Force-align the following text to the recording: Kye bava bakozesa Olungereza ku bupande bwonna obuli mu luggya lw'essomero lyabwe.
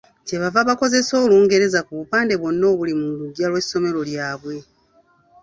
Kye 0.25 0.37
bava 0.41 0.61
bakozesa 0.69 1.13
Olungereza 1.25 1.79
ku 1.87 1.91
bupande 1.99 2.33
bwonna 2.39 2.65
obuli 2.73 2.93
mu 2.99 3.07
luggya 3.19 3.47
lw'essomero 3.51 3.99
lyabwe. 4.09 4.55